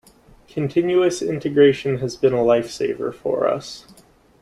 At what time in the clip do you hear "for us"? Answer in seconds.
3.13-3.85